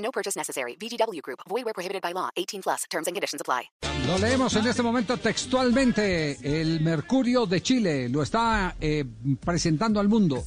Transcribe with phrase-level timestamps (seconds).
[0.00, 0.76] No purchase necessary.
[0.76, 1.40] VGW Group.
[1.48, 2.30] Void where prohibited by law.
[2.36, 2.84] 18 plus.
[2.90, 3.70] Terms and conditions apply.
[4.06, 6.38] Lo leemos en este momento textualmente.
[6.42, 9.04] El Mercurio de Chile lo está eh,
[9.44, 10.42] presentando al mundo.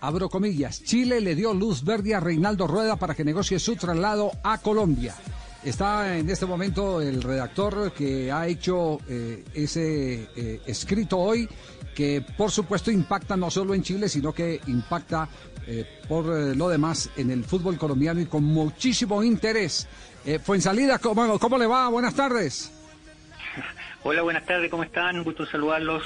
[0.00, 0.82] Abro comillas.
[0.82, 5.14] Chile le dio luz verde a Reinaldo Rueda para que negocie su traslado a Colombia.
[5.62, 11.46] Está en este momento el redactor que ha hecho eh, ese eh, escrito hoy,
[11.94, 15.28] que por supuesto impacta no solo en Chile, sino que impacta
[15.72, 19.86] eh, por eh, lo demás en el fútbol colombiano y con muchísimo interés.
[20.24, 21.88] Eh, Fuensalida, ¿cómo, ¿cómo le va?
[21.88, 22.72] Buenas tardes.
[24.02, 25.18] Hola, buenas tardes, ¿cómo están?
[25.18, 26.02] Un gusto saludarlos.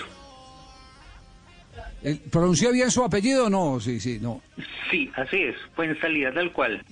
[2.03, 3.81] Eh, ¿Pronunció bien su apellido o no?
[3.81, 4.43] Sí, sí, no.
[4.91, 6.85] Sí, así es, fue en salida, tal cual.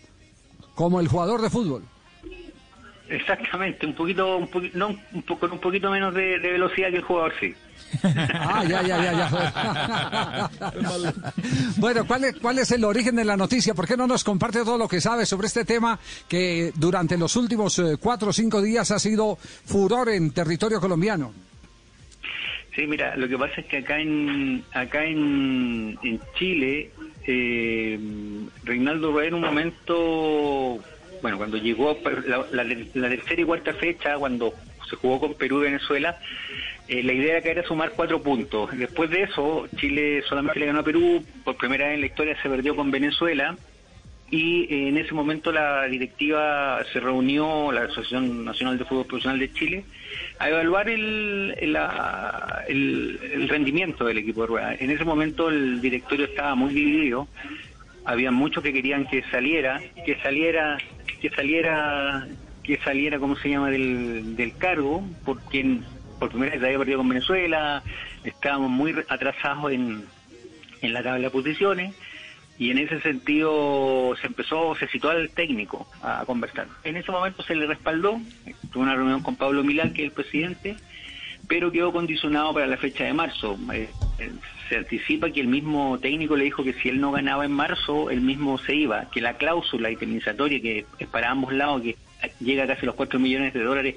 [0.74, 1.84] Como el jugador de fútbol.
[3.08, 6.90] Exactamente, un poquito, un poquito, no, un po- con un poquito menos de, de velocidad
[6.90, 7.54] que el jugador, sí.
[8.04, 10.50] Ah, ya, ya, ya, ya.
[11.76, 13.74] bueno, ¿cuál es, ¿cuál es el origen de la noticia?
[13.74, 17.36] ¿Por qué no nos comparte todo lo que sabe sobre este tema que durante los
[17.36, 21.32] últimos eh, cuatro o cinco días ha sido furor en territorio colombiano?
[22.74, 26.90] Sí, mira, lo que pasa es que acá en acá en, en Chile,
[27.26, 28.00] eh,
[28.64, 30.78] Reinaldo Rueda en un momento,
[31.22, 34.52] bueno, cuando llegó la, la- la tercera y cuarta fecha, cuando
[34.90, 36.18] se jugó con Perú y Venezuela,
[36.88, 38.70] eh, la idea acá era sumar cuatro puntos.
[38.76, 42.36] Después de eso, Chile solamente le ganó a Perú, por primera vez en la historia
[42.42, 43.56] se perdió con Venezuela,
[44.30, 49.38] y eh, en ese momento la directiva se reunió, la Asociación Nacional de Fútbol Profesional
[49.38, 49.84] de Chile,
[50.38, 51.54] a evaluar el
[53.48, 54.74] rendimiento del equipo de rueda.
[54.78, 57.28] En ese momento el directorio estaba muy dividido,
[58.04, 60.78] había muchos que querían que saliera, que saliera,
[61.22, 62.26] que saliera,
[62.64, 65.78] que saliera, ¿cómo se llama?, del, del cargo, porque
[66.18, 67.82] por primera vez había perdido con Venezuela,
[68.24, 70.04] estábamos muy atrasados en,
[70.82, 71.94] en la tabla de posiciones
[72.58, 76.66] y en ese sentido se empezó, se citó al técnico a conversar.
[76.82, 78.20] En ese momento se le respaldó,
[78.72, 80.76] tuvo una reunión con Pablo Milán, que es el presidente,
[81.48, 83.56] pero quedó condicionado para la fecha de marzo.
[84.68, 88.10] Se anticipa que el mismo técnico le dijo que si él no ganaba en marzo,
[88.10, 91.96] él mismo se iba, que la cláusula indemnizatoria que es para ambos lados, que
[92.40, 93.96] llega a casi los 4 millones de dólares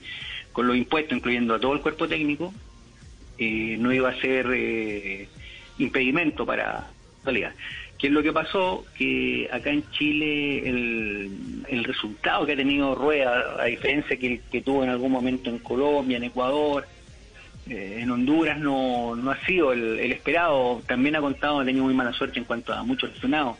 [0.51, 2.53] con los impuestos, incluyendo a todo el cuerpo técnico,
[3.37, 5.27] eh, no iba a ser eh,
[5.77, 6.87] impedimento para
[7.23, 7.53] salida.
[7.97, 8.85] ¿Qué es lo que pasó?
[8.97, 14.61] Que acá en Chile el, el resultado que ha tenido Rueda, a diferencia que, que
[14.61, 16.85] tuvo en algún momento en Colombia, en Ecuador,
[17.69, 20.81] eh, en Honduras, no, no ha sido el, el esperado.
[20.87, 23.57] También ha contado, ha tenido muy mala suerte en cuanto a muchos lesionados.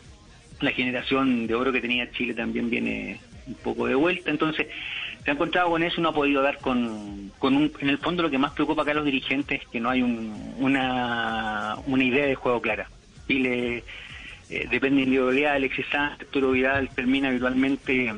[0.60, 4.30] La generación de oro que tenía Chile también viene un poco de vuelta.
[4.30, 4.66] Entonces,
[5.24, 7.98] se ha encontrado con eso y no ha podido dar con, con un, en el
[7.98, 11.76] fondo lo que más preocupa acá a los dirigentes es que no hay un- una,
[11.86, 12.88] una idea de juego clara.
[13.26, 13.82] Chile
[14.48, 18.14] eh, depende de individualidad, Alexis Sánchez, Arturo Vidal termina habitualmente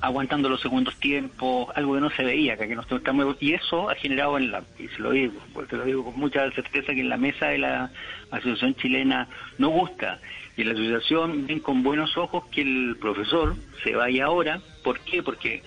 [0.00, 3.54] aguantando los segundos tiempos, algo que no se veía acá, que no está muy- y
[3.54, 6.94] eso ha generado en la, y se lo digo, te lo digo con mucha certeza
[6.94, 7.90] que en la mesa de la
[8.30, 10.20] asociación chilena no gusta,
[10.56, 15.00] y en la asociación ven con buenos ojos que el profesor se vaya ahora, ¿por
[15.00, 15.22] qué?
[15.22, 15.62] Porque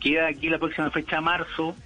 [0.00, 1.76] queda aquí la próxima fecha marzo,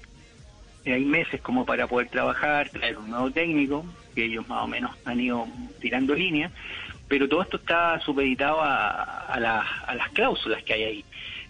[0.85, 4.67] eh, hay meses como para poder trabajar, traer un nuevo técnico, que ellos más o
[4.67, 5.47] menos han ido
[5.81, 6.53] tirando líneas,
[7.09, 11.05] pero todo esto está supeditado a, a las cláusulas que hay ahí.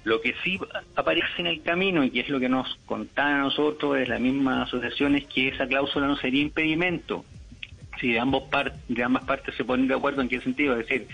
[0.04, 0.58] Lo que sí
[0.96, 4.18] aparece en el camino y que es lo que nos contaban a nosotros es la
[4.18, 7.24] misma asociación es que esa cláusula no sería impedimento.
[8.00, 10.88] Si de, ambos par- de ambas partes se ponen de acuerdo en qué sentido, es
[10.88, 11.06] decir,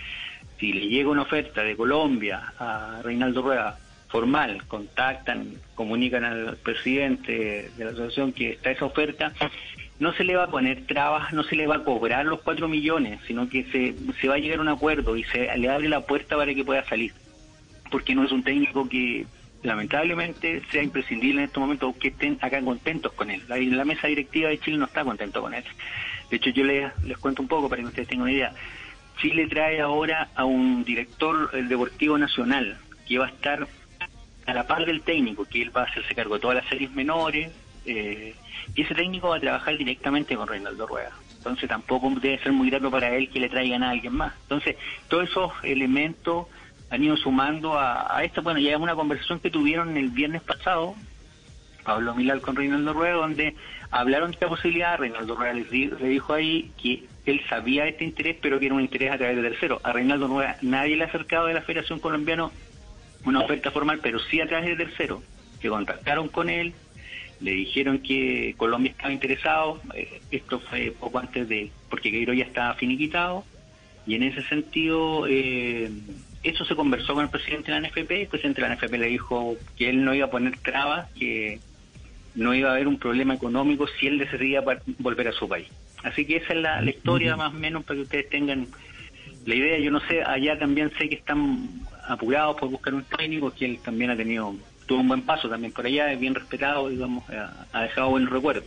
[0.58, 3.78] si le llega una oferta de Colombia a Reinaldo Rueda
[4.08, 9.34] formal, contactan, comunican al presidente de la asociación que está esa oferta,
[9.98, 12.68] no se le va a poner trabas, no se le va a cobrar los cuatro
[12.68, 15.88] millones, sino que se, se va a llegar a un acuerdo y se le abre
[15.90, 17.12] la puerta para que pueda salir.
[17.90, 19.26] Porque no es un técnico que
[19.62, 23.42] lamentablemente sea imprescindible en estos momentos que estén acá contentos con él.
[23.48, 25.64] La, mesa directiva de Chile no está contento con él.
[26.30, 28.52] De hecho, yo les, les cuento un poco para que ustedes tengan una idea.
[29.20, 33.66] Chile trae ahora a un director deportivo nacional que va a estar
[34.46, 36.90] a la par del técnico, que él va a hacerse cargo de todas las series
[36.92, 37.50] menores,
[37.84, 38.34] eh,
[38.74, 41.12] y ese técnico va a trabajar directamente con Reinaldo Rueda.
[41.36, 44.34] Entonces tampoco debe ser muy grato para él que le traigan a alguien más.
[44.42, 44.76] Entonces,
[45.08, 46.46] todos esos elementos
[46.90, 48.42] han ido sumando a, a esto.
[48.42, 50.94] Bueno, ya es una conversación que tuvieron el viernes pasado,
[51.84, 53.54] Pablo Milal con Reinaldo Rueda, donde
[53.90, 54.98] hablaron de esta posibilidad.
[54.98, 59.12] Reinaldo Rueda le, dijo ahí que él sabía este interés, pero que era un interés
[59.12, 59.80] a través de tercero.
[59.82, 62.50] A Reinaldo Rueda nadie le ha acercado de la Federación Colombiana
[63.24, 65.22] una oferta formal, pero sí a través de tercero,
[65.60, 66.74] que contactaron con él,
[67.40, 72.44] le dijeron que Colombia estaba interesado, eh, esto fue poco antes de, porque Queiro ya
[72.44, 73.44] estaba finiquitado,
[74.08, 75.90] y en ese sentido, eh,
[76.42, 79.06] eso se conversó con el presidente de la NFP, el presidente de la NFP le
[79.08, 81.60] dijo que él no iba a poner trabas, que
[82.34, 84.62] no iba a haber un problema económico si él decidía
[84.98, 85.68] volver a su país.
[86.02, 88.66] Así que esa es la, la historia más o menos para que ustedes tengan
[89.44, 89.78] la idea.
[89.78, 91.68] Yo no sé, allá también sé que están
[92.08, 94.54] apurados por buscar un técnico, que él también ha tenido,
[94.86, 98.26] tuvo un buen paso también por allá, es bien respetado, digamos, ha, ha dejado buen
[98.26, 98.62] recuerdo.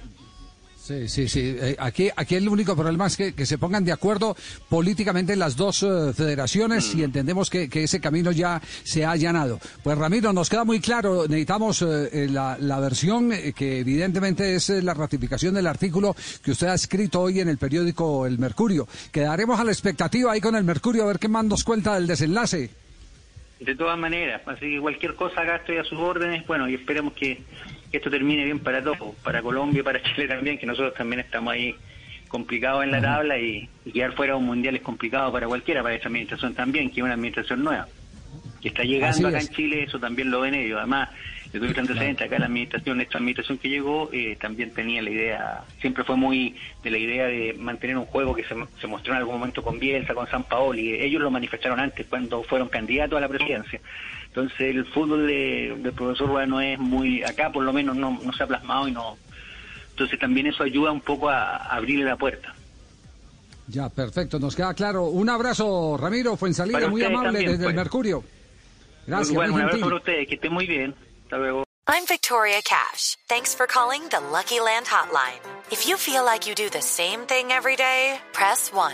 [0.82, 1.56] Sí, sí, sí.
[1.60, 4.36] Eh, aquí, aquí el único problema es que, que se pongan de acuerdo
[4.68, 9.60] políticamente las dos eh, federaciones y entendemos que, que ese camino ya se ha allanado.
[9.84, 14.72] Pues Ramiro, nos queda muy claro, necesitamos eh, la, la versión eh, que evidentemente es
[14.72, 18.88] eh, la ratificación del artículo que usted ha escrito hoy en el periódico El Mercurio.
[19.12, 22.08] Quedaremos a la expectativa ahí con el Mercurio a ver qué más nos cuenta del
[22.08, 22.72] desenlace.
[23.60, 27.14] De todas maneras, así que cualquier cosa acá estoy a sus órdenes, bueno, y esperemos
[27.14, 27.44] que,
[27.92, 31.20] que esto termine bien para todos, para Colombia y para Chile también, que nosotros también
[31.20, 31.76] estamos ahí
[32.30, 35.84] complicados en la tabla y, y quedar fuera de un mundial es complicado para cualquiera,
[35.84, 37.88] para esta administración también, que es una administración nueva,
[38.62, 39.50] que está Así llegando acá es.
[39.50, 40.78] en Chile, eso también lo ven ellos.
[40.78, 41.10] Además,
[41.54, 45.62] yo tuve antecedentes acá la administración, esta administración que llegó, eh, también tenía la idea,
[45.82, 49.20] siempre fue muy de la idea de mantener un juego que se, se mostró en
[49.20, 53.22] algún momento con Bielsa, con San Paoli, ellos lo manifestaron antes cuando fueron candidatos a
[53.22, 53.82] la presidencia.
[54.34, 58.18] Entonces el fútbol de- del profesor Rueda no es muy, acá por lo menos no,
[58.24, 59.18] no se ha plasmado y no,
[59.90, 62.56] entonces también eso ayuda un poco a, a abrirle la puerta.
[63.68, 65.06] Ya, perfecto, nos queda claro.
[65.06, 67.76] Un abrazo, Ramiro Fuensalida, muy amable también, desde el pues.
[67.76, 68.24] Mercurio.
[69.08, 70.96] Gracias, bueno, muy un abrazo para ustedes, que estén muy bien.
[71.24, 71.64] Hasta luego.
[71.88, 73.16] I'm Victoria Cash.
[73.28, 75.40] Thanks for calling the Lucky Land Hotline.
[75.72, 78.94] If you feel like you do the same thing every day, press 1.